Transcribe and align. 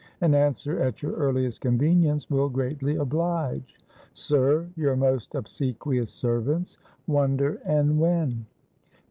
An 0.21 0.33
answer 0.33 0.79
at 0.79 1.03
your 1.03 1.13
earliest 1.13 1.61
convenience 1.61 2.27
will 2.27 2.49
greatly 2.49 2.95
oblige, 2.95 3.77
"Sir, 4.13 4.67
your 4.75 4.95
most 4.95 5.35
obsequious 5.35 6.09
servants, 6.11 6.79
"WONDER 7.05 7.61
& 7.63 7.65
WEN." 7.93 8.47